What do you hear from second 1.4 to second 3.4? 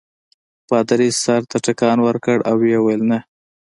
ته ټکان ورکړ او ویې ویل نه.